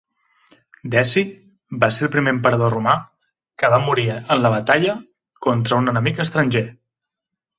[0.93, 1.17] Deci
[1.83, 2.95] va ser el primer emperador romà
[3.63, 4.97] que va morir en la batalla
[5.49, 6.67] contra un enemic estranger.